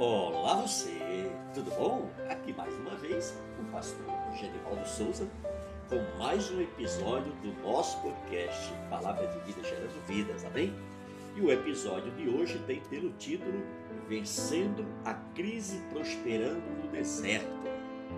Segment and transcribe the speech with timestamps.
[0.00, 2.08] Olá você, tudo bom?
[2.28, 5.28] Aqui mais uma vez o pastor Genivaldo Souza
[5.88, 10.72] com mais um episódio do nosso podcast Palavra de Vida Gerando Vidas, amém?
[11.34, 13.60] E o episódio de hoje tem pelo título
[14.08, 17.67] Vencendo a Crise Prosperando no Deserto.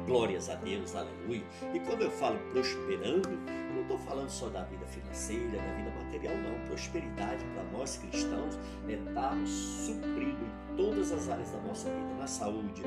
[0.07, 1.45] Glórias a Deus, aleluia.
[1.75, 5.91] E quando eu falo prosperando, eu não estou falando só da vida financeira, da vida
[6.03, 6.67] material, não.
[6.67, 8.59] Prosperidade para nós cristãos
[8.89, 12.83] é estarmos supridos em todas as áreas da nossa vida, na saúde,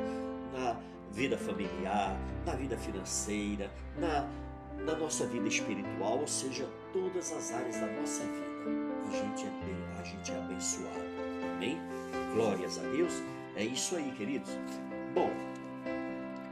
[0.54, 0.80] na
[1.12, 4.28] vida familiar, na vida financeira, na,
[4.84, 8.54] na nossa vida espiritual, ou seja, todas as áreas da nossa vida.
[9.08, 11.14] A gente é, a gente é abençoado.
[11.56, 11.80] Amém?
[12.34, 13.22] Glórias a Deus.
[13.56, 14.50] É isso aí, queridos.
[15.14, 15.30] Bom,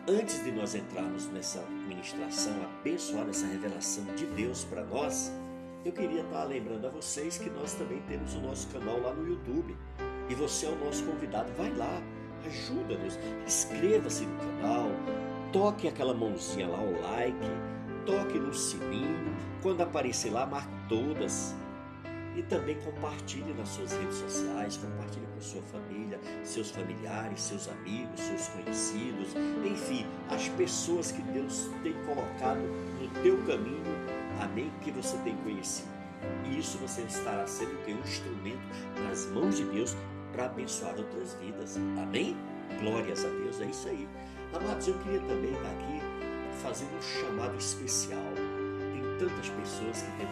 [0.07, 5.31] antes de nós entrarmos nessa ministração abençoada, essa revelação de Deus para nós,
[5.83, 9.27] eu queria estar lembrando a vocês que nós também temos o nosso canal lá no
[9.27, 9.75] YouTube.
[10.29, 11.51] E você é o nosso convidado.
[11.57, 12.01] Vai lá,
[12.45, 14.89] ajuda-nos, inscreva-se no canal,
[15.51, 17.47] toque aquela mãozinha lá, o like,
[18.05, 19.35] toque no sininho.
[19.61, 21.55] Quando aparecer lá, marque todas
[22.35, 28.19] e também compartilhe nas suas redes sociais, compartilhe com sua família, seus familiares, seus amigos,
[28.19, 29.33] seus conhecidos,
[29.65, 33.83] enfim, as pessoas que Deus tem colocado no teu caminho,
[34.39, 35.89] amém, que você tem conhecido.
[36.45, 38.61] E isso você estará sendo teu instrumento
[39.03, 39.95] nas mãos de Deus
[40.31, 41.77] para abençoar outras vidas.
[42.01, 42.37] Amém?
[42.79, 44.07] Glórias a Deus, é isso aí.
[44.53, 46.01] Amados, eu queria também estar aqui
[46.61, 48.33] fazendo um chamado especial.
[48.93, 50.27] Tem tantas pessoas que têm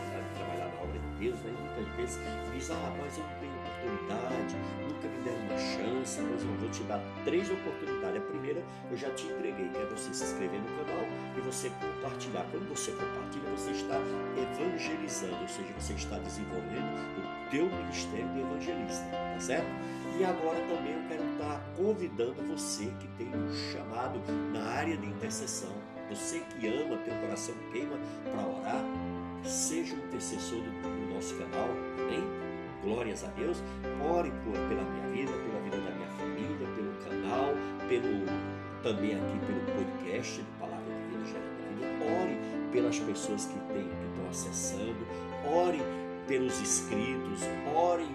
[1.20, 1.54] Deus, né?
[1.76, 2.20] muitas vezes
[2.54, 4.56] diz, ah, mas eu não tenho oportunidade,
[4.88, 8.18] nunca me deram uma chance, mas eu vou te dar três oportunidades.
[8.18, 11.06] A primeira eu já te entreguei, que é você se inscrever no canal
[11.38, 12.46] e você compartilhar.
[12.52, 13.98] Quando você compartilha, você está
[14.38, 19.70] evangelizando, ou seja, você está desenvolvendo o teu ministério de evangelista, tá certo?
[20.20, 24.20] E agora também eu quero estar convidando você que tem um chamado
[24.52, 25.74] na área de intercessão,
[26.10, 28.84] você que ama, teu coração queima para orar,
[29.44, 30.72] seja um intercessor do
[31.20, 31.68] nosso canal,
[32.00, 32.24] amém?
[32.82, 33.62] Glórias a Deus.
[34.10, 37.54] Ore por, pela minha vida, pela vida da minha família, pelo canal,
[37.90, 38.26] pelo
[38.82, 42.24] também aqui pelo podcast do Palavra de Vida Gerando Vida.
[42.24, 45.06] Ore pelas pessoas que, tem, que estão acessando,
[45.46, 45.82] ore
[46.26, 47.42] pelos inscritos,
[47.76, 48.08] ore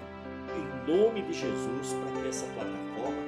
[0.57, 3.23] em nome de Jesus para que essa plataforma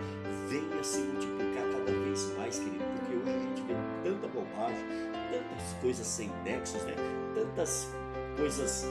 [0.48, 4.86] venha se multiplicar cada vez mais, querido, porque hoje a gente vê tanta bobagem,
[5.30, 6.94] tantas coisas sem nexos, né?
[7.34, 7.94] tantas
[8.38, 8.86] coisas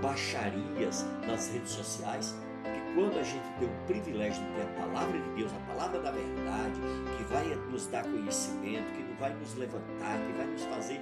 [0.00, 5.18] baixarias nas redes sociais, que quando a gente tem o privilégio de ter a palavra
[5.18, 6.80] de Deus, a palavra da verdade,
[7.16, 11.00] que vai nos dar conhecimento, que vai nos levantar, que vai nos fazer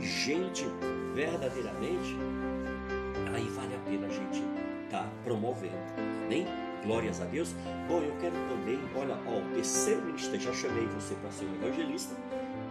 [0.00, 0.66] gente
[1.14, 2.16] verdadeiramente,
[3.34, 4.42] aí vale a pena a gente
[4.84, 5.74] estar tá promovendo.
[6.24, 6.46] Amém?
[6.84, 7.54] Glórias a Deus.
[7.88, 11.54] Bom, eu quero também, olha, ó, o terceiro ministério, já chamei você para ser um
[11.54, 12.14] evangelista,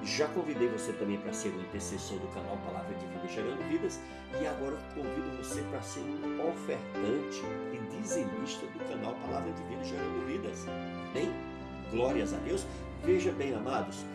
[0.06, 4.00] já convidei você também para ser um intercessor do canal Palavra de Vida Gerando Vidas
[4.42, 7.42] e agora convido você para ser um ofertante
[7.72, 10.66] e dizimista do canal Palavra de Vida Gerando Vidas.
[11.14, 11.32] Bem,
[11.92, 12.66] glórias a Deus.
[13.04, 14.06] Veja bem, amados,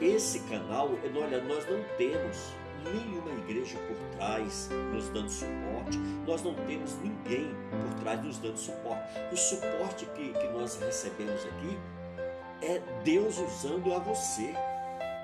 [0.00, 2.52] esse canal, olha, nós não temos
[2.84, 8.56] nenhuma igreja por trás nos dando suporte, nós não temos ninguém por trás nos dando
[8.56, 9.02] suporte.
[9.32, 11.78] O suporte que, que nós recebemos aqui
[12.62, 14.54] é Deus usando a você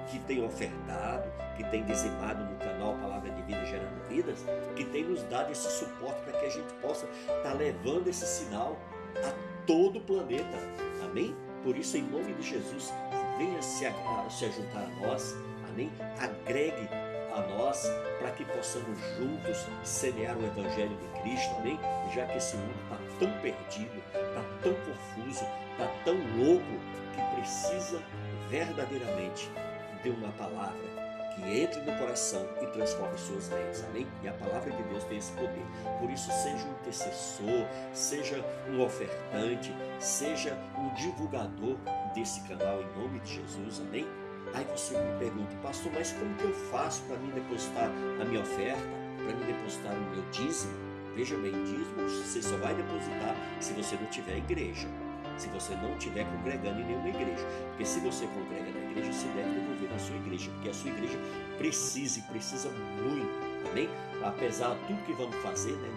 [0.06, 4.44] que tem ofertado, que tem dizimado no canal Palavra de Vida Gerando Vidas,
[4.74, 8.26] que tem nos dado esse suporte para que a gente possa estar tá levando esse
[8.26, 8.76] sinal
[9.24, 9.32] a
[9.66, 10.58] todo o planeta.
[11.04, 11.34] Amém?
[11.62, 12.92] Por isso, em nome de Jesus,
[13.38, 13.92] venha se, a,
[14.30, 15.34] se juntar a nós.
[15.68, 15.90] Amém?
[16.18, 16.88] Agregue
[17.34, 17.82] a nós
[18.18, 21.54] para que possamos juntos semear o Evangelho de Cristo.
[21.58, 21.78] Amém?
[22.14, 26.64] Já que esse mundo está tão perdido, está tão confuso, está tão louco
[27.14, 28.00] que precisa
[28.48, 29.50] verdadeiramente
[30.06, 33.84] dê uma palavra que entre no coração e transforme suas mentes.
[33.84, 34.06] Amém?
[34.22, 35.66] E a palavra de Deus tem esse poder.
[36.00, 41.76] Por isso, seja um intercessor, seja um ofertante, seja um divulgador
[42.14, 43.80] desse canal em nome de Jesus.
[43.80, 44.06] Amém?
[44.54, 48.40] Aí você me pergunta, pastor, mas como que eu faço para me depositar a minha
[48.40, 48.80] oferta,
[49.18, 50.72] para me depositar o meu dízimo?
[51.14, 54.86] Veja bem, dízimo você só vai depositar se você não tiver igreja
[55.36, 57.46] se você não estiver congregando em nenhuma igreja.
[57.68, 60.90] Porque se você congrega na igreja, você deve devolver na sua igreja, porque a sua
[60.90, 61.18] igreja
[61.58, 63.46] precisa e precisa muito.
[63.70, 63.88] Amém?
[64.24, 65.88] Apesar de tudo que vamos fazer, né?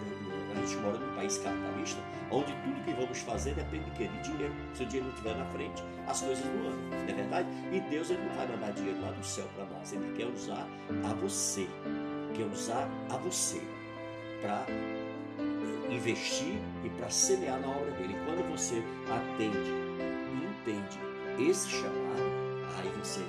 [0.50, 2.00] A gente mora num país capitalista,
[2.30, 4.08] onde tudo que vamos fazer depende de quê?
[4.08, 4.52] De dinheiro.
[4.74, 6.80] Se o dinheiro não estiver na frente, as coisas não andam.
[6.90, 7.48] Não é verdade?
[7.72, 9.92] E Deus ele não vai mandar dinheiro lá do céu para nós.
[9.92, 10.66] Ele quer usar
[11.04, 11.68] a você.
[12.34, 13.62] Quer usar a você
[14.42, 14.66] para
[15.90, 18.14] investir e para semear na obra dele.
[18.24, 19.90] Quando você atende
[20.60, 20.98] entende
[21.38, 22.22] esse chamado,
[22.76, 23.20] aí você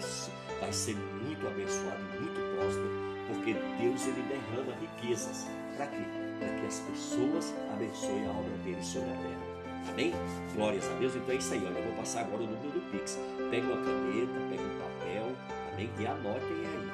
[0.60, 2.90] vai ser muito abençoado, muito próspero,
[3.28, 5.48] porque Deus ele derrama riquezas.
[5.78, 6.04] Para quê?
[6.40, 9.52] Para que as pessoas abençoem a obra dele sobre a terra.
[9.90, 10.13] Amém?
[10.56, 11.16] Glórias a Deus.
[11.16, 11.66] Então é isso aí.
[11.66, 13.18] Olha, eu vou passar agora o número do Pix.
[13.50, 15.36] Pega uma caneta, pega um papel,
[15.74, 15.90] amém?
[15.98, 16.92] E anotem aí.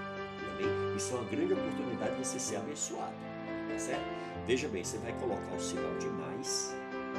[0.54, 0.96] Amém?
[0.96, 3.14] Isso é uma grande oportunidade de você ser abençoado.
[3.69, 4.26] Tá certo?
[4.47, 6.73] Veja bem, você vai colocar o sinal de mais,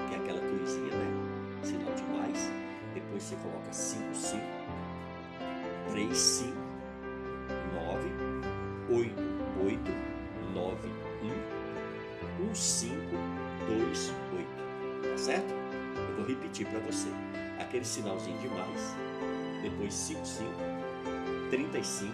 [0.09, 1.61] que é aquela cruzinha, né?
[1.63, 2.51] Sinal de mais.
[2.95, 4.43] Depois você coloca 5, 5,
[5.91, 6.53] 3, 5,
[7.75, 8.09] 9,
[8.89, 9.15] 8,
[9.63, 9.93] 8,
[10.55, 10.89] 9,
[12.43, 12.95] 1, 1, 5,
[13.69, 14.13] 2,
[15.03, 15.11] 8.
[15.11, 15.53] Tá certo?
[15.53, 17.09] Eu vou repetir para você.
[17.61, 18.97] Aquele sinalzinho de mais.
[19.61, 20.51] Depois 5, 5,
[21.51, 22.11] 35,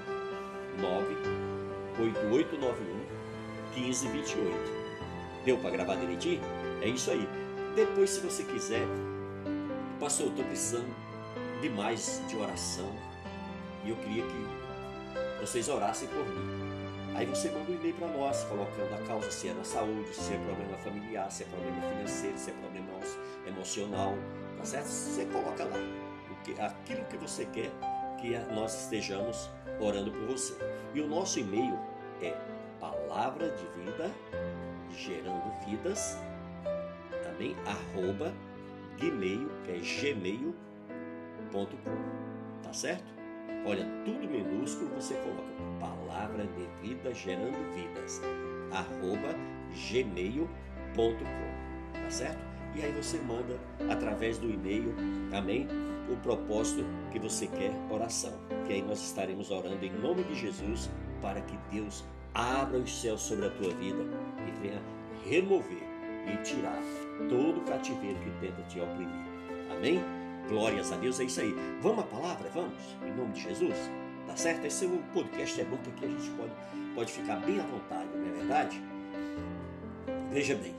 [0.81, 1.17] 9,
[2.01, 4.84] 8, 8, 9, 1, 15, 28.
[5.45, 6.41] Deu para gravar direitinho?
[6.81, 7.29] É isso aí.
[7.75, 8.87] Depois, se você quiser,
[10.01, 10.95] pastor, eu estou precisando
[11.61, 12.91] de mais de oração
[13.85, 16.65] e eu queria que vocês orassem por mim.
[17.15, 20.33] Aí você manda um e-mail para nós, colocando a causa, se é na saúde, se
[20.33, 22.89] é problema familiar, se é problema financeiro, se é problema
[23.47, 24.15] emocional,
[24.59, 24.87] tá certo?
[24.87, 25.77] Você coloca lá
[26.67, 27.71] aquilo que você quer
[28.21, 29.51] que nós estejamos
[29.81, 30.55] orando por você.
[30.93, 31.79] E o nosso e-mail
[32.21, 32.37] é
[32.81, 34.11] palavra de vida
[34.99, 36.19] gerando vidas,
[37.23, 38.33] também arroba
[38.99, 40.55] gmail, que é gmail.com,
[42.63, 43.13] tá certo?
[43.67, 48.21] Olha, tudo minúsculo você coloca palavra de vida gerando vidas,
[48.73, 49.35] arroba
[49.91, 50.49] gmail.com,
[51.93, 52.55] tá certo?
[52.75, 53.59] E aí você manda
[53.91, 54.95] através do e-mail,
[55.33, 55.69] amém?
[56.11, 58.33] O propósito que você quer oração.
[58.67, 60.91] Que aí nós estaremos orando em nome de Jesus
[61.23, 62.05] para que Deus
[62.35, 64.05] abra os céus sobre a tua vida
[64.65, 64.81] venha
[65.25, 65.83] remover
[66.27, 66.81] e tirar
[67.29, 69.25] todo o cativeiro que tenta te oprimir.
[69.71, 70.03] Amém?
[70.49, 71.55] Glórias a Deus, é isso aí.
[71.81, 72.51] Vamos à palavra?
[72.51, 72.83] Vamos?
[73.05, 73.75] Em nome de Jesus?
[74.27, 74.65] Tá certo?
[74.65, 76.53] Esse um podcast é bom porque a gente pode,
[76.95, 78.83] pode ficar bem à vontade, não é verdade?
[80.31, 80.75] Veja bem.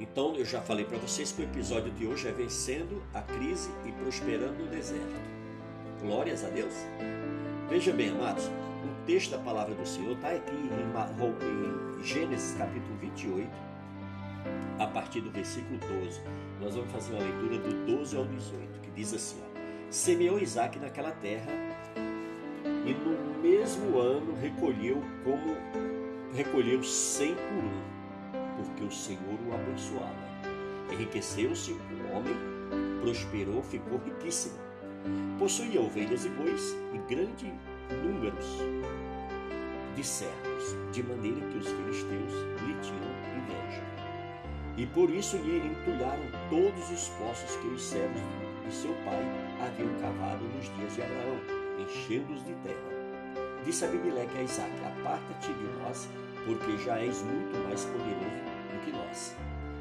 [0.00, 3.70] Então eu já falei para vocês que o episódio de hoje é vencendo a crise
[3.84, 5.20] e prosperando no deserto.
[6.00, 6.74] Glórias a Deus.
[7.68, 8.48] Veja bem, amados,
[9.08, 13.50] texto da palavra do Senhor está aqui em, Gênesis capítulo 28,
[14.78, 16.20] a partir do versículo 12.
[16.60, 20.78] Nós vamos fazer uma leitura do 12 ao 18, que diz assim: ó, Semeou Isaac
[20.78, 21.50] naquela terra
[22.66, 25.56] e no mesmo ano recolheu como
[26.34, 30.28] recolheu cem por um, porque o Senhor o abençoava.
[30.92, 32.36] Enriqueceu-se o homem,
[33.00, 34.58] prosperou, ficou riquíssimo.
[35.38, 37.50] Possuía ovelhas e bois e grande
[38.04, 38.58] números
[39.98, 43.82] de servos, de maneira que os filisteus lhe tinham inveja.
[44.76, 48.22] E por isso lhe entulharam todos os poços que os servos
[48.64, 49.20] de seu pai
[49.60, 51.40] haviam cavado nos dias de Abraão,
[51.80, 53.58] enchendo-os de terra.
[53.64, 56.08] Disse Abimeleque a Isaac: Aparta-te de nós,
[56.46, 58.38] porque já és muito mais poderoso
[58.70, 59.34] do que nós.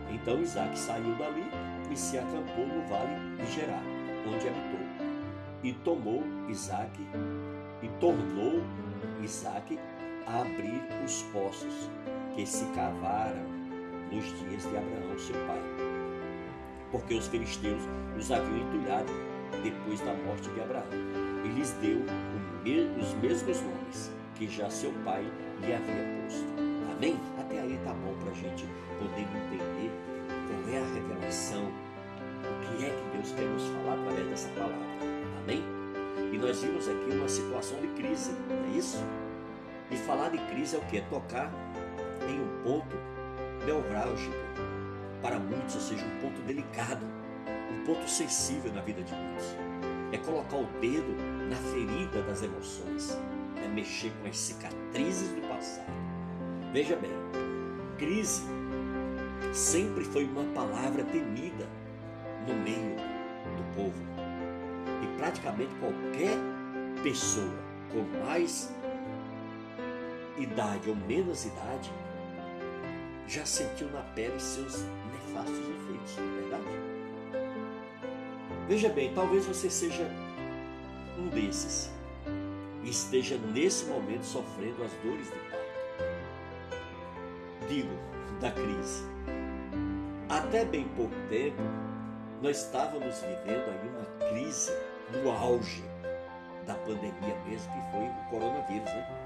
[0.09, 1.45] Então Isaac saiu dali
[1.91, 3.83] e se acampou no vale de Gerar,
[4.25, 4.79] onde habitou.
[5.61, 6.99] E tomou Isaac
[7.83, 8.63] e tornou
[9.21, 9.77] Isaac
[10.27, 11.89] abrir os poços
[12.35, 13.43] que se cavaram
[14.11, 15.61] nos dias de Abraão, seu pai.
[16.91, 17.81] Porque os filisteus
[18.17, 19.11] os haviam entulhado
[19.63, 20.85] depois da morte de Abraão.
[21.45, 22.01] E lhes deu
[22.99, 25.23] os mesmos nomes que já seu pai
[25.61, 26.45] lhe havia posto.
[26.91, 27.17] Amém?
[27.39, 28.65] Até aí tá bom para a gente
[28.99, 29.91] poder entender
[30.47, 34.77] qual é a revelação, o que é que Deus quer nos falar através dessa palavra.
[35.43, 35.63] Amém?
[36.33, 39.03] E nós vimos aqui uma situação de crise, não é isso?
[39.89, 41.01] E falar de crise é o que?
[41.01, 41.51] Tocar
[42.27, 42.95] em um ponto
[43.65, 44.35] neurálgico
[45.21, 47.05] para muitos, ou seja, um ponto delicado,
[47.71, 49.45] um ponto sensível na vida de muitos.
[50.11, 51.15] É colocar o dedo
[51.49, 53.17] na ferida das emoções,
[53.63, 55.91] é mexer com as cicatrizes do passado.
[56.71, 57.11] Veja bem,
[57.97, 58.43] crise
[59.53, 61.67] sempre foi uma palavra temida
[62.47, 62.95] no meio
[63.55, 64.17] do povo
[65.17, 66.37] praticamente qualquer
[67.03, 67.53] pessoa
[67.91, 68.73] com mais
[70.37, 71.91] idade ou menos idade
[73.27, 76.65] já sentiu na pele seus nefastos efeitos, não é verdade?
[78.67, 80.09] Veja bem, talvez você seja
[81.17, 81.91] um desses
[82.83, 85.67] e esteja nesse momento sofrendo as dores do parto.
[87.67, 87.91] Digo,
[88.39, 89.03] da crise.
[90.29, 91.61] Até bem pouco tempo,
[92.41, 94.71] nós estávamos vivendo aí uma crise
[95.11, 95.83] no auge
[96.65, 99.16] da pandemia mesmo, que foi o coronavírus, né?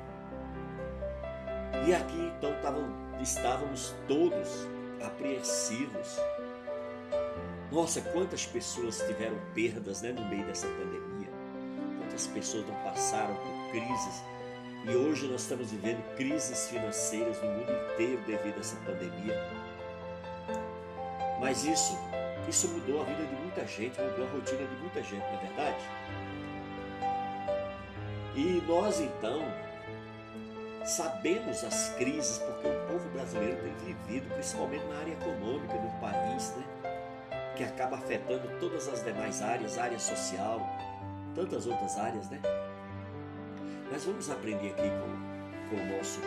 [1.87, 2.87] E aqui então tavam,
[3.21, 4.67] estávamos todos
[5.03, 6.19] apreensivos
[7.71, 11.29] Nossa, quantas pessoas tiveram perdas né, no meio dessa pandemia.
[11.99, 14.23] Quantas pessoas não passaram por crises.
[14.85, 19.35] E hoje nós estamos vivendo crises financeiras no mundo inteiro devido a essa pandemia.
[21.39, 21.97] Mas isso,
[22.47, 25.45] isso mudou a vida de muita gente, mudou a rotina de muita gente, não é
[25.47, 25.83] verdade?
[28.35, 29.41] E nós então
[30.83, 36.53] sabemos as crises, porque o povo brasileiro tem vivido, principalmente na área econômica do país,
[36.55, 36.63] né?
[37.55, 40.59] que acaba afetando todas as demais áreas, área social,
[41.35, 42.39] tantas outras áreas, né?
[43.91, 46.21] Mas vamos aprender aqui com, com o nosso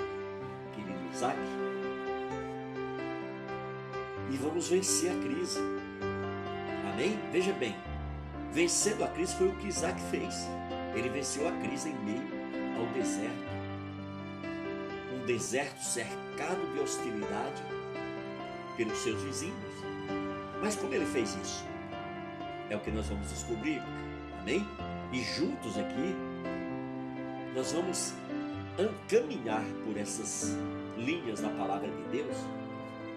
[0.75, 1.39] querido Isaac
[4.31, 5.59] e vamos vencer a crise.
[6.93, 7.19] Amém?
[7.33, 7.75] Veja bem,
[8.53, 10.47] vencendo a crise foi o que Isaac fez.
[10.95, 12.29] Ele venceu a crise em meio
[12.79, 13.54] ao deserto.
[15.27, 17.63] Deserto cercado de hostilidade
[18.77, 19.75] pelos seus vizinhos.
[20.61, 21.65] Mas como ele fez isso?
[22.69, 23.83] É o que nós vamos descobrir.
[24.41, 24.67] Amém?
[25.13, 26.15] E juntos aqui,
[27.55, 28.13] nós vamos
[29.09, 30.57] caminhar por essas
[30.97, 32.37] linhas da palavra de Deus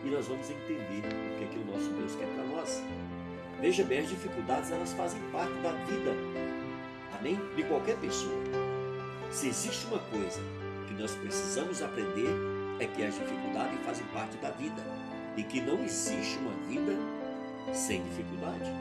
[0.05, 2.83] e nós vamos entender o que, é que o nosso Deus quer para nós.
[3.59, 6.11] Veja bem, as dificuldades elas fazem parte da vida,
[7.19, 7.39] amém?
[7.55, 8.31] De qualquer pessoa.
[9.31, 10.39] Se existe uma coisa
[10.87, 12.29] que nós precisamos aprender,
[12.79, 14.81] é que as dificuldades fazem parte da vida
[15.35, 16.93] e que não existe uma vida
[17.73, 18.71] sem dificuldade.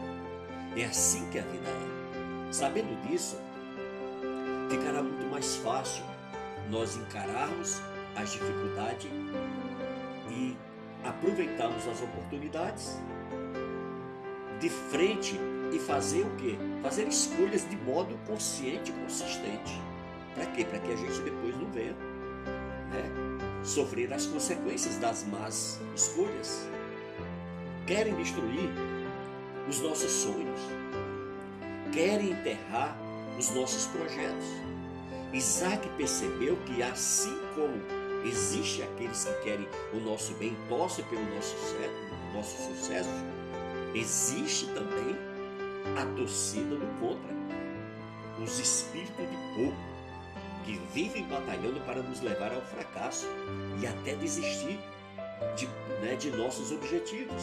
[0.77, 2.53] É assim que a vida é.
[2.53, 3.37] Sabendo disso,
[4.71, 6.05] ficará muito mais fácil
[6.71, 7.81] nós encararmos
[8.15, 9.11] as dificuldades
[10.31, 10.57] e
[11.05, 12.99] aproveitarmos as oportunidades
[14.61, 15.39] de frente
[15.73, 16.57] e fazer o quê?
[16.83, 19.81] Fazer escolhas de modo consciente e consistente.
[20.37, 20.65] Para quê?
[20.65, 21.95] Para que a gente depois não venha
[22.93, 26.69] né, sofrer as consequências das más escolhas
[27.87, 28.69] querem destruir
[29.69, 30.61] os nossos sonhos,
[31.93, 32.97] querem enterrar
[33.39, 34.47] os nossos projetos.
[35.33, 37.81] Isaac percebeu que assim como
[38.27, 41.55] existe aqueles que querem o nosso bem, torcem pelo nosso,
[42.35, 43.11] nosso sucesso,
[43.95, 45.17] existe também
[45.97, 47.37] a torcida do contra,
[48.43, 49.96] os espíritos de pouco
[50.67, 53.29] que vivem batalhando para nos levar ao fracasso
[53.81, 54.79] e até desistir
[55.57, 55.69] de,
[56.03, 57.43] né, de nossos objetivos.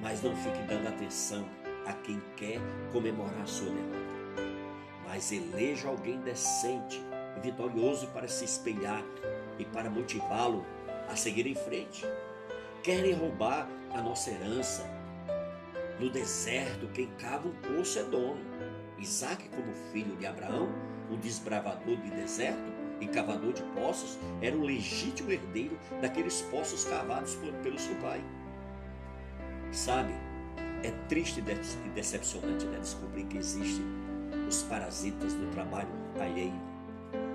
[0.00, 1.48] Mas não fique dando atenção
[1.86, 2.60] a quem quer
[2.92, 4.18] comemorar sua derrota.
[5.06, 7.00] Mas eleja alguém decente
[7.36, 9.02] e vitorioso para se espelhar
[9.56, 10.66] e para motivá-lo
[11.08, 12.04] a seguir em frente.
[12.82, 14.84] Querem roubar a nossa herança.
[16.00, 18.40] No deserto, quem cava um poço é dono.
[18.98, 20.68] Isaac, como filho de Abraão,
[21.10, 27.36] o desbravador de deserto e cavador de poços, era o legítimo herdeiro daqueles poços cavados
[27.62, 28.22] pelo seu pai.
[29.70, 30.12] Sabe,
[30.82, 33.84] é triste e decepcionante né, descobrir que existem
[34.46, 35.88] os parasitas do trabalho
[36.20, 36.60] alheio,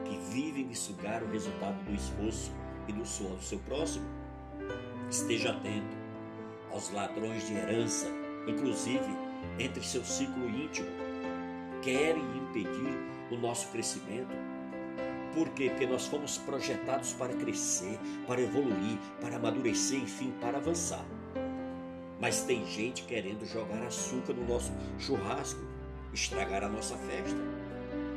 [0.06, 2.52] que vivem de sugar o resultado do esforço
[2.88, 4.06] e do suor do seu próximo.
[5.10, 5.96] Esteja atento
[6.72, 8.08] aos ladrões de herança,
[8.48, 9.06] inclusive
[9.60, 10.90] entre seu ciclo íntimo,
[11.82, 12.98] querem impedir
[13.34, 14.34] o nosso crescimento.
[15.34, 15.70] Por quê?
[15.70, 21.04] Porque nós fomos projetados para crescer, para evoluir, para amadurecer, enfim, para avançar.
[22.20, 25.60] Mas tem gente querendo jogar açúcar no nosso churrasco,
[26.14, 27.40] estragar a nossa festa.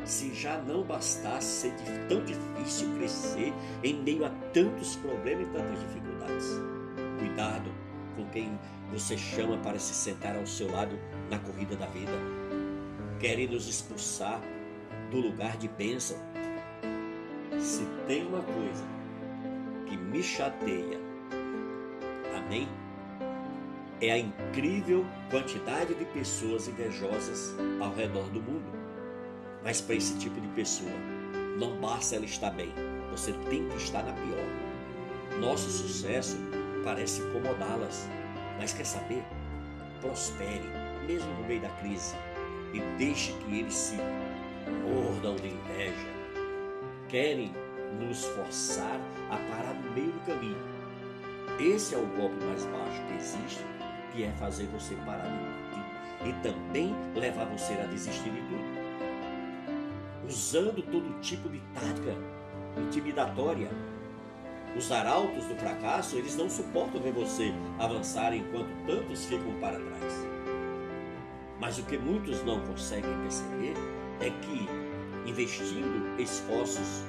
[0.05, 1.75] Se já não bastasse ser
[2.09, 6.47] tão difícil crescer em meio a tantos problemas e tantas dificuldades.
[7.19, 7.71] Cuidado
[8.15, 8.57] com quem
[8.93, 10.97] você chama para se sentar ao seu lado
[11.29, 12.13] na corrida da vida.
[13.19, 14.41] Querem nos expulsar
[15.17, 16.19] do lugar de bênção.
[17.59, 18.85] Se tem uma coisa
[19.87, 21.01] que me chateia,
[22.37, 22.69] amém?
[23.99, 28.71] é a incrível quantidade de pessoas invejosas ao redor do mundo.
[29.65, 30.93] Mas para esse tipo de pessoa,
[31.59, 32.71] não basta ela estar bem,
[33.11, 35.41] você tem que estar na pior.
[35.41, 36.37] Nosso sucesso
[36.85, 38.07] parece incomodá-las,
[38.59, 39.25] mas quer saber?
[40.03, 40.69] Prospere,
[41.07, 42.15] mesmo no meio da crise,
[42.75, 43.97] e deixe que eles se
[44.71, 46.17] mordam de inveja.
[47.09, 47.55] Querem
[48.01, 50.59] nos forçar a parar no meio do caminho.
[51.59, 53.65] Esse é o golpe mais baixo que existe
[54.17, 55.57] que é fazer você parar de
[56.29, 58.65] e também levar você a desistir de tudo.
[60.27, 62.15] Usando todo tipo de tática
[62.79, 63.69] intimidatória.
[64.77, 70.27] Os arautos do fracasso, eles não suportam ver você avançar enquanto tantos ficam para trás.
[71.61, 73.75] Mas o que muitos não conseguem perceber
[74.21, 74.69] é que,
[75.29, 77.05] investindo esforços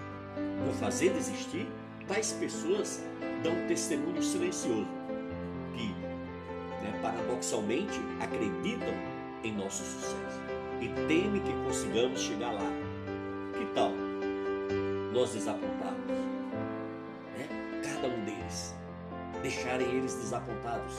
[0.66, 1.68] no fazer desistir,
[2.08, 3.04] tais pessoas
[3.44, 4.98] dão um testemunho silencioso
[7.02, 8.94] paradoxalmente acreditam
[9.44, 10.42] em nosso sucesso
[10.82, 12.70] e temem que consigamos chegar lá.
[13.58, 13.92] Que tal
[15.14, 16.08] nós desapontarmos?
[17.38, 17.82] Né?
[17.84, 18.76] Cada um deles,
[19.42, 20.96] deixarem eles desapontados.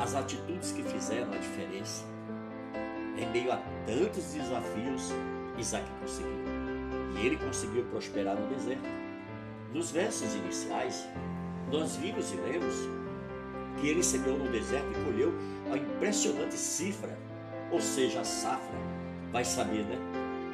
[0.00, 2.04] As atitudes que fizeram a diferença.
[3.16, 5.12] Em meio a tantos desafios,
[5.58, 6.44] Isaac conseguiu.
[7.16, 8.88] E ele conseguiu prosperar no deserto.
[9.72, 11.06] Nos versos iniciais,
[11.70, 12.74] nós vimos e lemos
[13.80, 15.32] que ele semeou no deserto e colheu
[15.72, 17.18] a impressionante cifra,
[17.70, 18.78] ou seja, a safra,
[19.30, 19.98] vai saber, né?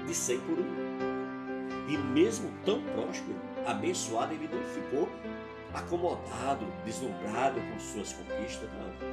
[0.06, 0.88] De 100 por um.
[1.88, 3.36] E mesmo tão próspero,
[3.66, 5.08] abençoado, ele não ficou
[5.74, 9.07] acomodado, deslumbrado com suas conquistas, não.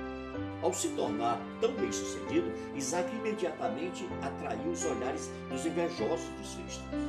[0.62, 7.04] Ao se tornar tão bem sucedido, Isaac imediatamente atraiu os olhares dos invejosos dos filisteus,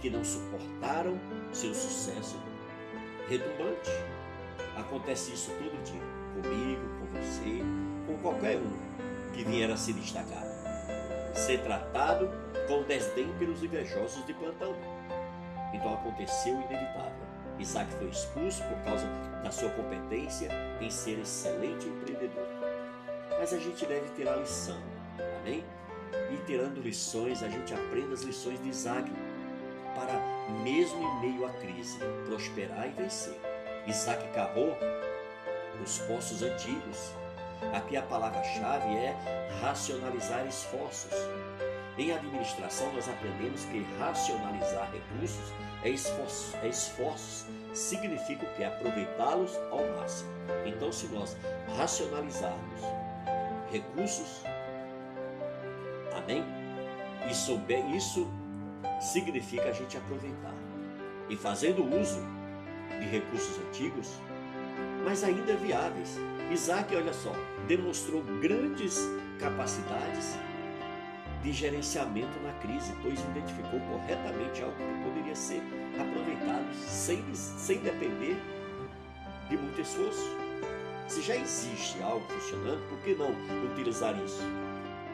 [0.00, 1.18] que não suportaram
[1.52, 2.36] seu sucesso
[3.28, 3.90] retumbante.
[4.76, 6.00] Acontece isso todo dia,
[6.34, 7.62] comigo, com você,
[8.06, 10.44] com qualquer um que vier a se destacar.
[11.34, 12.30] Ser tratado
[12.68, 14.74] com desdém pelos invejosos de plantão.
[15.72, 17.32] Então aconteceu o inevitável.
[17.58, 19.06] Isaac foi expulso por causa
[19.42, 20.48] da sua competência
[20.80, 22.41] em ser excelente empreendedor.
[23.42, 24.80] Mas a gente deve ter a lição,
[25.40, 25.64] amém?
[26.32, 29.10] E tirando lições, a gente aprende as lições de Isaac
[29.96, 30.14] para,
[30.62, 33.36] mesmo em meio à crise, prosperar e vencer.
[33.88, 34.78] Isaac cavou
[35.82, 37.10] os poços antigos.
[37.74, 39.16] Aqui a palavra-chave é
[39.60, 41.12] racionalizar esforços.
[41.98, 47.44] Em administração, nós aprendemos que racionalizar recursos é é esforços
[47.74, 48.62] significa o que?
[48.62, 50.30] Aproveitá-los ao máximo.
[50.64, 51.36] Então, se nós
[51.76, 53.01] racionalizarmos
[53.72, 54.42] recursos,
[56.14, 56.44] amém?
[57.26, 58.30] E isso
[59.00, 60.54] significa a gente aproveitar.
[61.28, 62.20] E fazendo uso
[63.00, 64.20] de recursos antigos,
[65.04, 66.18] mas ainda viáveis.
[66.50, 67.32] Isaac, olha só,
[67.66, 69.00] demonstrou grandes
[69.38, 70.36] capacidades
[71.42, 75.62] de gerenciamento na crise, pois identificou corretamente algo que poderia ser
[75.98, 78.36] aproveitado sem, sem depender
[79.48, 80.51] de muito esforço.
[81.12, 83.32] Se já existe algo funcionando, por que não
[83.70, 84.40] utilizar isso?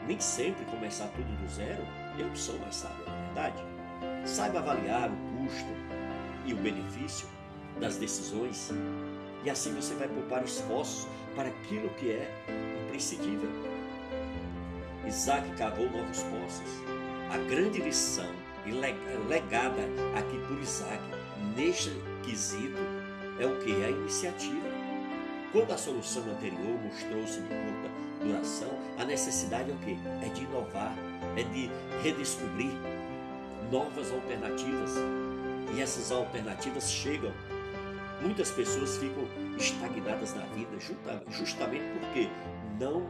[0.07, 1.83] Nem sempre começar tudo do zero
[2.17, 3.63] é a opção mais sábia, na é verdade.
[4.25, 5.67] Saiba avaliar o custo
[6.45, 7.27] e o benefício
[7.81, 8.71] das decisões
[9.43, 12.33] e assim você vai poupar esforços para aquilo que é
[12.85, 13.49] imprescindível.
[15.05, 16.81] Isaac cavou novos poços.
[17.29, 18.31] A grande lição
[18.65, 19.81] e legada
[20.17, 21.03] aqui por Isaac
[21.57, 21.91] neste
[22.23, 22.79] quesito
[23.37, 23.81] é o que?
[23.81, 24.68] É a iniciativa.
[25.51, 27.89] Quando a solução anterior mostrou-se de curta
[28.23, 29.97] duração, a necessidade é o que?
[30.25, 30.93] É de inovar,
[31.35, 31.69] é de
[32.03, 32.71] redescobrir
[33.71, 34.91] novas alternativas.
[35.75, 37.31] E essas alternativas chegam
[38.21, 39.23] Muitas pessoas ficam
[39.57, 40.77] estagnadas na vida
[41.29, 42.29] justamente porque
[42.77, 43.07] não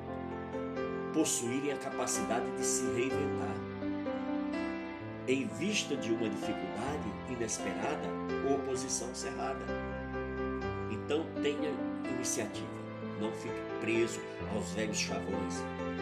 [1.13, 3.55] possuírem a capacidade de se reinventar.
[5.27, 8.07] Em vista de uma dificuldade inesperada
[8.47, 9.65] ou oposição cerrada.
[10.91, 11.71] Então tenha
[12.11, 12.67] iniciativa,
[13.19, 14.19] não fique preso
[14.53, 15.55] aos velhos chavões,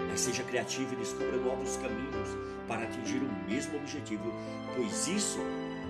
[0.10, 2.30] mas seja criativo e descubra novos caminhos
[2.68, 4.32] para atingir o mesmo objetivo,
[4.76, 5.40] pois isso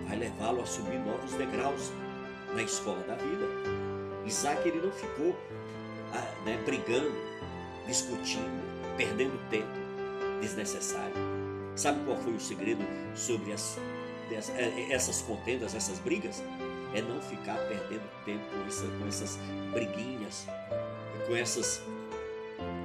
[0.07, 1.91] vai levá-lo a subir novos degraus
[2.53, 3.45] na escola da vida.
[4.25, 5.35] Isaac ele não ficou
[6.13, 7.13] ah, né, brigando,
[7.85, 9.67] discutindo, perdendo tempo
[10.41, 11.15] desnecessário.
[11.75, 12.83] Sabe qual foi o segredo
[13.15, 13.79] sobre as,
[14.89, 16.43] essas contendas, essas brigas?
[16.97, 19.37] É não ficar perdendo tempo com, essa, com essas
[19.71, 20.47] briguinhas,
[21.27, 21.79] com essas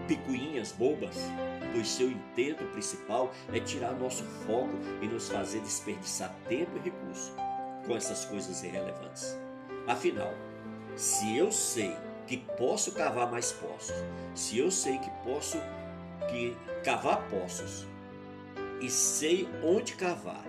[0.07, 1.16] picuinhas bobas,
[1.72, 7.33] pois seu intento principal é tirar nosso foco e nos fazer desperdiçar tempo e recurso
[7.87, 9.35] com essas coisas irrelevantes.
[9.87, 10.35] Afinal,
[10.94, 11.96] se eu sei
[12.27, 13.96] que posso cavar mais poços,
[14.35, 15.57] se eu sei que posso
[16.29, 17.87] que cavar poços
[18.79, 20.44] e sei onde cavar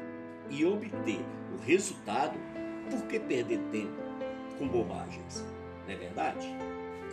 [0.49, 2.38] e obter o resultado,
[2.89, 4.02] por que perder tempo
[4.58, 5.46] com bobagens?
[5.88, 6.48] Não é verdade?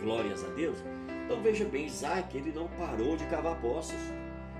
[0.01, 0.77] Glórias a Deus.
[1.25, 3.99] Então veja bem, Isaac, ele não parou de cavar poços.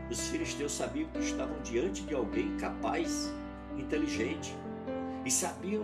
[0.10, 3.34] Os filisteus sabiam que estavam diante de alguém capaz,
[3.78, 4.54] inteligente,
[5.26, 5.84] e sabiam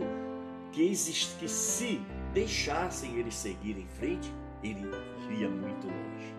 [0.72, 2.02] que, existe, que se
[2.34, 4.32] deixassem ele seguir em frente,
[4.64, 4.86] ele
[5.30, 6.36] iria muito longe.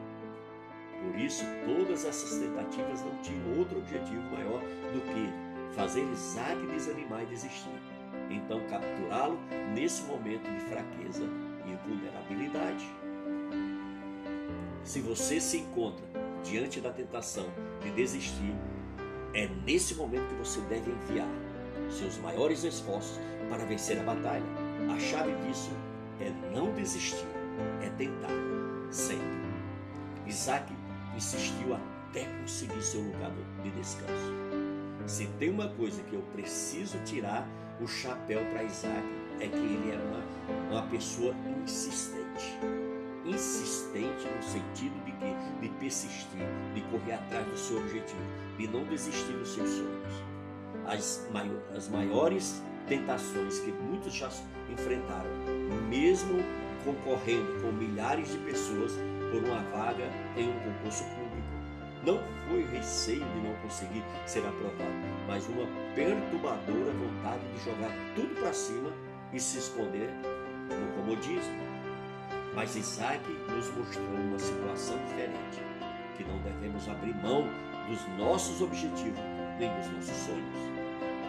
[1.02, 4.60] Por isso, todas essas tentativas não tinham outro objetivo maior
[4.92, 7.87] do que fazer Isaac desanimar e desistir.
[8.30, 9.38] Então, capturá-lo
[9.74, 11.24] nesse momento de fraqueza
[11.66, 12.88] e vulnerabilidade.
[14.84, 16.04] Se você se encontra
[16.42, 17.46] diante da tentação
[17.82, 18.54] de desistir,
[19.34, 21.28] é nesse momento que você deve enviar
[21.90, 24.44] seus maiores esforços para vencer a batalha.
[24.94, 25.70] A chave disso
[26.20, 27.26] é não desistir,
[27.82, 28.30] é tentar
[28.90, 29.26] sempre.
[30.26, 30.72] Isaac
[31.14, 34.32] insistiu até conseguir seu lugar de descanso.
[35.06, 37.48] Se tem uma coisa que eu preciso tirar
[37.80, 39.04] o chapéu para Isaac,
[39.40, 42.58] é que ele era uma, uma pessoa insistente.
[43.24, 48.20] Insistente no sentido de que de persistir, de correr atrás do seu objetivo,
[48.56, 50.24] de não desistir dos seus sonhos.
[50.86, 54.30] As, maior, as maiores tentações que muitos já
[54.70, 55.30] enfrentaram,
[55.88, 56.42] mesmo
[56.84, 58.92] concorrendo com milhares de pessoas
[59.30, 60.04] por uma vaga
[60.36, 61.04] em um concurso.
[62.04, 64.92] Não foi receio de não conseguir ser aprovado,
[65.26, 68.90] mas uma perturbadora vontade de jogar tudo para cima
[69.32, 70.10] e se esconder
[70.68, 71.68] no comodismo.
[72.54, 75.62] Mas Isaac nos mostrou uma situação diferente,
[76.16, 77.44] que não devemos abrir mão
[77.88, 79.20] dos nossos objetivos
[79.58, 80.56] nem dos nossos sonhos.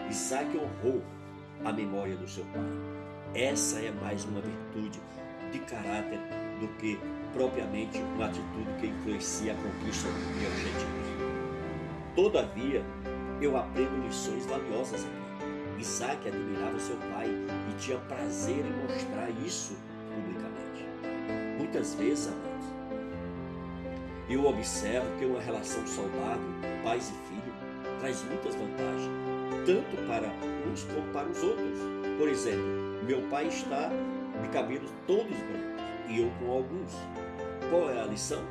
[0.08, 1.02] Isaac honrou
[1.64, 2.62] a memória do seu pai.
[3.34, 5.00] Essa é mais uma virtude
[5.52, 6.18] de caráter
[6.60, 6.98] do que
[7.32, 11.00] propriamente uma atitude que influencia a conquista de objetivos.
[12.14, 12.84] Todavia,
[13.40, 15.80] eu aprendo lições valiosas aqui.
[15.80, 19.74] Isaac admirava seu pai e tinha prazer em mostrar isso
[20.14, 20.84] publicamente.
[21.56, 22.66] Muitas vezes, amados,
[24.28, 26.50] eu observo que uma relação saudável,
[26.84, 27.52] pais e filho,
[28.00, 29.10] traz muitas vantagens,
[29.64, 30.28] tanto para
[30.70, 31.78] uns como para os outros.
[32.18, 32.66] Por exemplo,
[33.06, 33.90] meu pai está
[34.42, 35.79] de cabelos todos brancos
[36.10, 36.92] e eu com alguns.
[37.70, 38.42] Qual é a lição?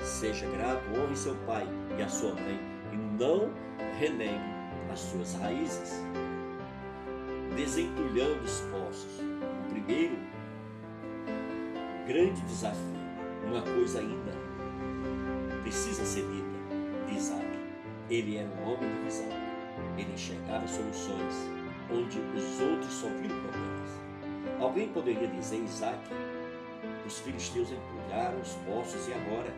[0.00, 1.66] Seja grato, honre seu pai
[1.98, 2.60] e a sua mãe
[2.92, 3.50] e não
[3.98, 4.58] renegue
[4.92, 6.04] as suas raízes.
[7.56, 9.20] Desentulhando os poços.
[9.20, 10.16] O primeiro
[12.06, 12.98] grande desafio,
[13.46, 14.32] uma coisa ainda
[15.62, 17.46] precisa ser dita de Isaac.
[18.10, 19.28] Ele era um homem de visão.
[19.96, 21.34] Ele enxergava soluções
[21.90, 24.08] onde os outros só viram problemas.
[24.60, 25.98] Alguém poderia dizer, Isaac,
[27.08, 29.52] os filisteus entulharam os poços e agora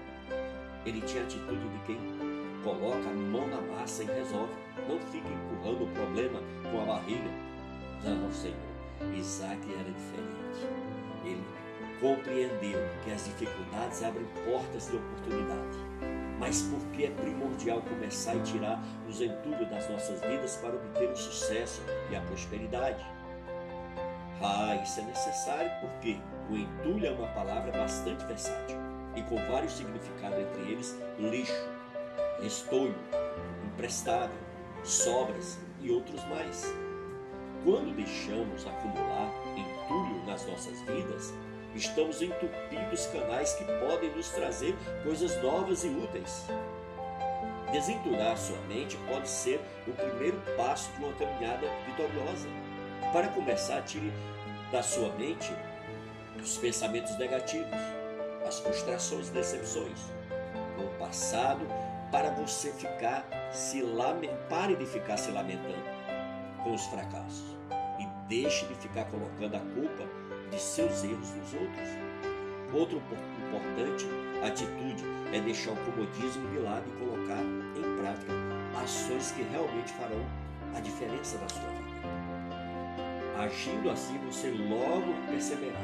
[0.87, 1.99] ele tinha a atitude de quem
[2.63, 4.53] coloca a mão na massa e resolve.
[4.89, 7.31] Não fica empurrando o problema com a barriga.
[8.05, 8.57] Não, Senhor.
[9.15, 10.69] Isaac era diferente.
[11.25, 11.45] Ele
[12.01, 15.79] compreendeu que as dificuldades abrem portas de oportunidade.
[16.39, 21.17] Mas porque é primordial começar e tirar os entulhos das nossas vidas para obter o
[21.17, 23.05] sucesso e a prosperidade?
[24.41, 26.19] Ah, isso é necessário porque
[26.51, 28.77] o entulho é uma palavra bastante versátil
[29.15, 31.69] e com vários significados, entre eles lixo,
[32.43, 32.95] restolho,
[33.65, 34.37] emprestável,
[34.83, 36.75] sobras e outros mais.
[37.65, 41.33] Quando deixamos acumular entulho nas nossas vidas,
[41.75, 46.47] estamos entupindo os canais que podem nos trazer coisas novas e úteis.
[47.71, 52.49] Desentulhar sua mente pode ser o primeiro passo de uma caminhada vitoriosa.
[53.13, 54.13] Para começar, tire
[54.73, 55.53] da sua mente
[56.43, 57.79] os pensamentos negativos,
[58.47, 59.99] as frustrações e decepções
[60.77, 61.67] com o passado,
[62.11, 64.33] para você ficar se lament...
[64.49, 65.85] pare de ficar se lamentando
[66.63, 67.57] com os fracassos
[67.99, 70.05] e deixe de ficar colocando a culpa
[70.51, 71.89] de seus erros nos outros.
[72.73, 73.03] Outro
[73.47, 74.07] importante
[74.45, 77.43] atitude é deixar o comodismo de lado e colocar
[77.77, 78.33] em prática
[78.83, 80.25] ações que realmente farão
[80.75, 81.91] a diferença na sua vida.
[83.39, 85.81] Agindo assim, você logo perceberá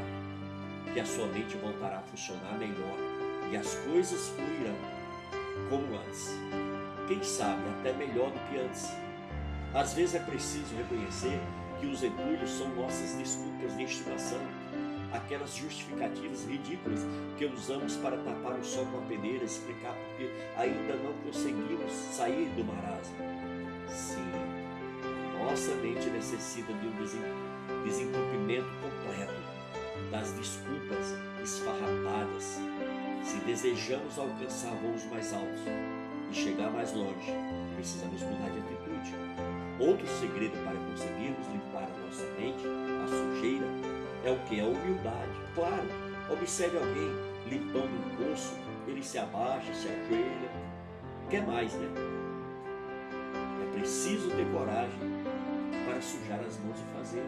[0.96, 2.96] que a sua mente voltará a funcionar melhor
[3.52, 4.74] e as coisas fluirão
[5.68, 6.30] como antes.
[7.06, 8.92] Quem sabe até melhor do que antes.
[9.74, 11.38] Às vezes é preciso reconhecer
[11.78, 14.40] que os entulhos são nossas desculpas de estimação,
[15.12, 17.00] aquelas justificativas ridículas
[17.36, 22.48] que usamos para tapar o sol com a peneira, explicar porque ainda não conseguimos sair
[22.56, 23.16] do marasmo.
[23.90, 24.32] Sim,
[25.44, 29.55] nossa mente necessita de um desentupimento completo
[30.10, 32.60] das desculpas esfarrapadas.
[33.22, 35.60] Se desejamos alcançar voos mais altos
[36.30, 37.32] e chegar mais longe,
[37.74, 39.14] precisamos mudar de atitude.
[39.78, 42.64] Outro segredo para conseguirmos limpar a nossa mente,
[43.04, 43.66] a sujeira,
[44.24, 44.60] é o que?
[44.60, 45.40] A humildade.
[45.54, 45.88] Claro,
[46.30, 47.10] observe alguém
[47.48, 48.54] limpando um poço,
[48.86, 50.50] ele se abaixa, se ajoelha.
[51.28, 51.88] Quer mais, né?
[53.62, 54.98] É preciso ter coragem
[55.84, 57.24] para sujar as mãos e fazer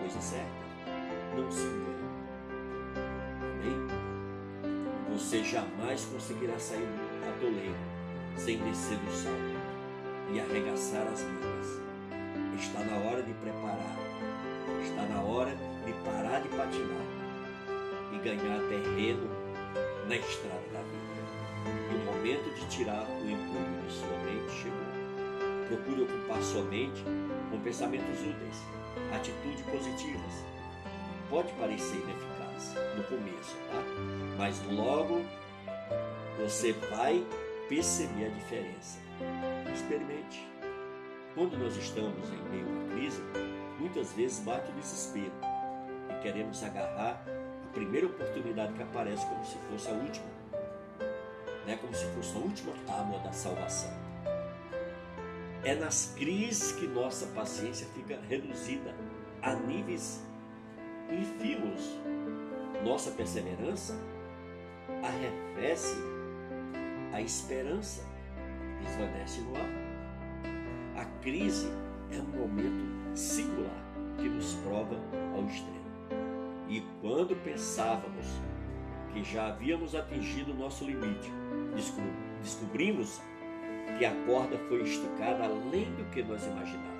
[0.00, 0.48] coisa certa,
[1.34, 2.04] não se engane.
[3.42, 3.88] Amém?
[5.12, 7.74] Você jamais conseguirá sair do atoleiro
[8.36, 9.54] sem descer do salto
[10.32, 11.80] e arregaçar as mangas.
[12.58, 13.96] Está na hora de preparar,
[14.82, 17.06] está na hora de parar de patinar
[18.12, 19.28] e ganhar terreno
[20.08, 21.04] na estrada da vida.
[21.90, 24.94] E o momento de tirar o entulho de sua mente chegou.
[25.68, 27.02] Procure ocupar sua mente
[27.50, 28.74] com pensamentos úteis
[29.12, 30.53] atitudes positivas.
[31.34, 33.82] Pode parecer ineficaz no começo, tá?
[34.38, 35.20] Mas logo
[36.38, 37.26] você vai
[37.68, 39.00] perceber a diferença.
[39.74, 40.48] Experimente.
[41.34, 43.20] Quando nós estamos em meio a uma crise,
[43.80, 45.32] muitas vezes bate o desespero
[46.08, 47.20] e queremos agarrar
[47.64, 50.26] a primeira oportunidade que aparece como se fosse a última,
[51.66, 51.76] né?
[51.80, 53.90] como se fosse a última tábua da salvação.
[55.64, 58.94] É nas crises que nossa paciência fica reduzida
[59.42, 60.22] a níveis
[61.10, 61.98] ínfimos.
[62.84, 63.98] Nossa perseverança
[65.02, 65.96] arrefece,
[67.12, 68.04] a esperança
[68.82, 71.02] desvanece no ar.
[71.02, 71.68] A crise
[72.10, 73.84] é um momento singular
[74.18, 74.96] que nos prova
[75.34, 75.84] ao extremo.
[76.68, 78.26] E quando pensávamos
[79.12, 81.30] que já havíamos atingido nosso limite,
[82.42, 83.20] descobrimos
[83.98, 86.93] que a corda foi esticada além do que nós imaginávamos.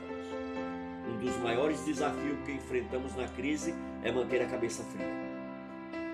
[1.24, 5.06] Dos maiores desafios que enfrentamos na crise é manter a cabeça fria.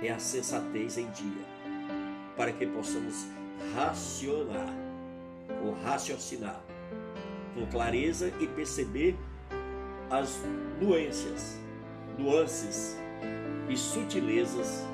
[0.00, 1.44] É a sensatez em dia,
[2.36, 3.26] para que possamos
[3.74, 4.72] racionar
[5.64, 6.62] ou raciocinar
[7.56, 9.16] com clareza e perceber
[10.08, 10.40] as
[10.80, 11.58] nuances,
[12.16, 12.96] nuances
[13.68, 14.86] e sutilezas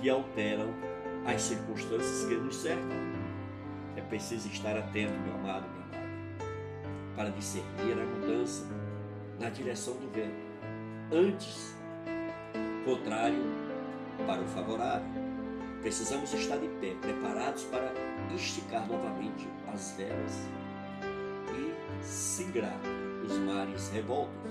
[0.00, 0.74] que alteram
[1.24, 2.96] as circunstâncias que nos cercam.
[3.96, 8.66] É preciso estar atento, meu amado, meu amado, para discernir a mudança
[9.38, 10.34] na direção do vento,
[11.12, 11.76] antes
[12.84, 13.42] contrário
[14.26, 15.26] para o favorável.
[15.82, 17.92] Precisamos estar de pé, preparados para
[18.34, 20.48] esticar novamente as velas
[21.52, 22.78] e singrar
[23.24, 24.50] os mares revoltos,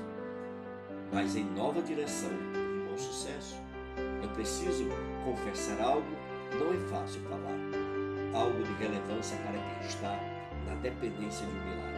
[1.11, 3.55] mas em nova direção e bom sucesso.
[4.21, 4.85] Eu preciso
[5.23, 6.07] confessar algo,
[6.59, 10.19] não é fácil falar, algo de relevância para quem está
[10.67, 11.94] na dependência de um milagre.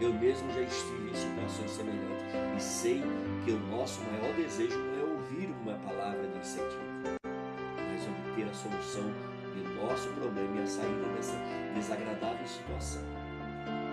[0.00, 2.24] Eu mesmo já estive em situações semelhantes
[2.56, 3.02] e sei
[3.44, 6.80] que o nosso maior desejo não é ouvir uma palavra de incentivo,
[7.12, 9.12] mas obter a solução
[9.54, 11.36] de nosso problema e a saída dessa
[11.74, 13.02] desagradável situação.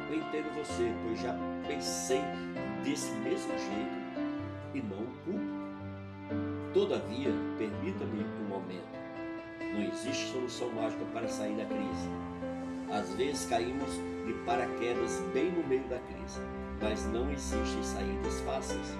[0.09, 1.35] Eu entendo você, pois já
[1.67, 2.21] pensei
[2.85, 3.97] desse mesmo jeito
[4.73, 6.73] e não o culpo.
[6.73, 8.97] Todavia, permita-me um momento.
[9.59, 12.36] Não existe solução mágica para sair da crise.
[12.89, 16.39] Às vezes caímos de paraquedas bem no meio da crise,
[16.81, 18.95] mas não existem saídas fáceis.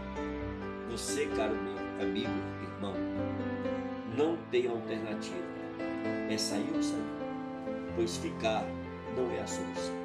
[0.91, 2.29] Você, caro meu amigo,
[2.61, 2.93] irmão,
[4.17, 5.47] não tem alternativa.
[6.29, 7.01] É sair ou sair,
[7.95, 8.65] pois ficar
[9.15, 9.95] não é a solução.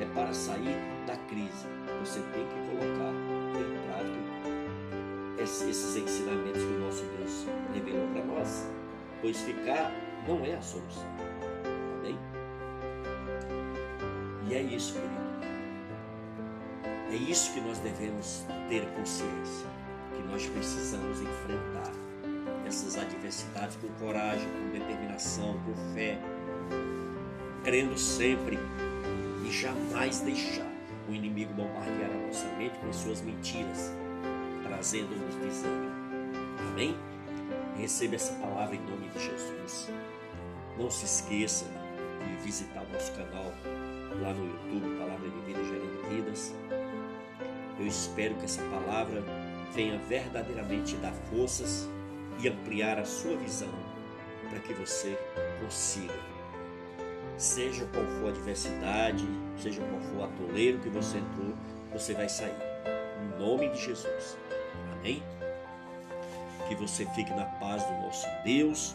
[0.00, 1.66] É para sair da crise.
[2.00, 3.12] Você tem que colocar
[3.60, 8.68] em prática esses ensinamentos que o nosso Deus revelou para nós,
[9.20, 9.92] pois ficar
[10.26, 11.23] não é a solução.
[14.54, 15.14] É isso, querido.
[17.10, 19.66] É isso que nós devemos ter consciência,
[20.14, 21.90] que nós precisamos enfrentar
[22.64, 26.20] essas adversidades com coragem, com determinação, com fé,
[27.64, 28.56] crendo sempre
[29.44, 30.70] e jamais deixar
[31.08, 33.92] o inimigo bombardear a nossa mente com as suas mentiras,
[34.62, 35.92] trazendo-nos desânimo.
[36.70, 36.96] Amém?
[37.76, 39.90] Receba essa palavra em nome de Jesus.
[40.78, 41.66] Não se esqueça
[42.24, 43.52] de visitar o nosso canal
[44.20, 46.54] lá no YouTube, Palavra de Vida Gerando Vidas.
[47.78, 49.22] Eu espero que essa palavra
[49.74, 51.88] venha verdadeiramente dar forças
[52.40, 53.72] e ampliar a sua visão
[54.48, 55.18] para que você
[55.60, 56.14] consiga,
[57.36, 59.26] seja qual for a adversidade,
[59.58, 61.54] seja qual for o atoleiro que você entrou,
[61.92, 62.54] você vai sair.
[63.20, 64.36] Em nome de Jesus.
[64.92, 65.22] Amém?
[66.68, 68.94] Que você fique na paz do nosso Deus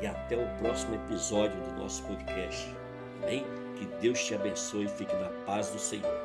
[0.00, 2.74] e até o próximo episódio do nosso podcast.
[3.22, 3.61] Amém?
[3.82, 6.21] Que Deus te abençoe e fique na paz do Senhor.